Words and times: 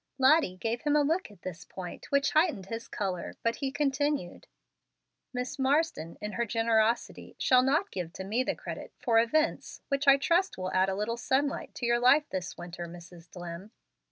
Lottie 0.17 0.57
gave 0.57 0.81
him 0.81 0.95
a 0.95 1.03
look 1.03 1.29
at 1.29 1.43
this 1.43 1.63
point 1.63 2.07
which 2.09 2.31
heightened 2.31 2.65
his 2.65 2.87
color, 2.87 3.33
but 3.43 3.57
he 3.57 3.71
continued: 3.71 4.47
"Miss 5.31 5.59
Marsden, 5.59 6.17
in 6.19 6.31
her 6.31 6.43
generosity, 6.47 7.35
shall 7.37 7.61
not 7.61 7.91
give 7.91 8.11
to 8.13 8.23
me 8.23 8.43
the 8.43 8.55
credit 8.55 8.91
for 8.97 9.19
events 9.19 9.81
which 9.89 10.07
I 10.07 10.17
trust 10.17 10.57
will 10.57 10.71
add 10.73 10.89
a 10.89 10.95
little 10.95 11.17
sunlight 11.17 11.75
to 11.75 11.85
your 11.85 11.99
life 11.99 12.27
this 12.31 12.57
winter, 12.57 12.87
Mrs. 12.87 13.29
Dlimm. 13.29 13.69